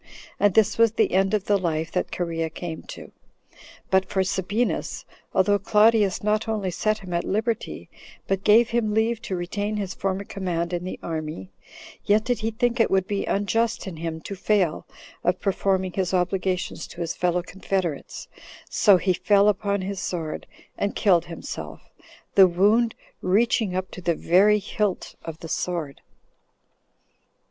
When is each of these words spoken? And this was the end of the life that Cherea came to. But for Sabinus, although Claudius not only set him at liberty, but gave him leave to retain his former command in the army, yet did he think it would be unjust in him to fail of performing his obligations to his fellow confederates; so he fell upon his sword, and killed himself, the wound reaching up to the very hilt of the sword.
And 0.39 0.55
this 0.55 0.79
was 0.79 0.93
the 0.93 1.11
end 1.11 1.35
of 1.35 1.45
the 1.45 1.59
life 1.59 1.91
that 1.91 2.09
Cherea 2.09 2.49
came 2.49 2.81
to. 2.89 3.11
But 3.91 4.09
for 4.09 4.23
Sabinus, 4.23 5.05
although 5.31 5.59
Claudius 5.59 6.23
not 6.23 6.47
only 6.47 6.71
set 6.71 6.97
him 6.97 7.13
at 7.13 7.23
liberty, 7.23 7.87
but 8.27 8.43
gave 8.43 8.71
him 8.71 8.95
leave 8.95 9.21
to 9.21 9.35
retain 9.35 9.77
his 9.77 9.93
former 9.93 10.23
command 10.23 10.73
in 10.73 10.85
the 10.85 10.97
army, 11.03 11.51
yet 12.03 12.23
did 12.23 12.39
he 12.39 12.49
think 12.49 12.79
it 12.79 12.89
would 12.89 13.05
be 13.05 13.27
unjust 13.27 13.85
in 13.85 13.97
him 13.97 14.21
to 14.21 14.33
fail 14.33 14.87
of 15.23 15.39
performing 15.39 15.93
his 15.93 16.15
obligations 16.15 16.87
to 16.87 17.01
his 17.01 17.13
fellow 17.15 17.43
confederates; 17.43 18.27
so 18.67 18.97
he 18.97 19.13
fell 19.13 19.47
upon 19.47 19.81
his 19.81 19.99
sword, 19.99 20.47
and 20.79 20.95
killed 20.95 21.25
himself, 21.25 21.91
the 22.33 22.47
wound 22.47 22.95
reaching 23.21 23.75
up 23.75 23.91
to 23.91 24.01
the 24.01 24.15
very 24.15 24.57
hilt 24.57 25.13
of 25.23 25.41
the 25.41 25.47
sword. 25.47 26.01